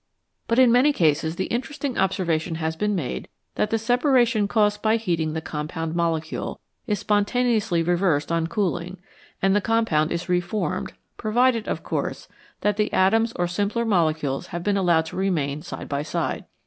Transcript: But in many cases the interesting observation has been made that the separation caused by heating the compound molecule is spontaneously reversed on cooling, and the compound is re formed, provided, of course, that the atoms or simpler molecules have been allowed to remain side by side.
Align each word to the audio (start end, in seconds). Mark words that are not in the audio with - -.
But 0.47 0.57
in 0.57 0.71
many 0.71 0.91
cases 0.93 1.35
the 1.35 1.43
interesting 1.45 1.95
observation 1.95 2.55
has 2.55 2.75
been 2.75 2.95
made 2.95 3.27
that 3.53 3.69
the 3.69 3.77
separation 3.77 4.47
caused 4.47 4.81
by 4.81 4.95
heating 4.97 5.33
the 5.33 5.41
compound 5.41 5.93
molecule 5.93 6.59
is 6.87 6.97
spontaneously 6.97 7.83
reversed 7.83 8.31
on 8.31 8.47
cooling, 8.47 8.97
and 9.43 9.55
the 9.55 9.61
compound 9.61 10.11
is 10.11 10.27
re 10.27 10.39
formed, 10.41 10.93
provided, 11.17 11.67
of 11.67 11.83
course, 11.83 12.27
that 12.61 12.77
the 12.77 12.91
atoms 12.91 13.31
or 13.33 13.45
simpler 13.47 13.85
molecules 13.85 14.47
have 14.47 14.63
been 14.63 14.75
allowed 14.75 15.05
to 15.05 15.17
remain 15.17 15.61
side 15.61 15.87
by 15.87 16.01
side. 16.01 16.45